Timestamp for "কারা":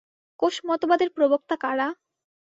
1.55-1.87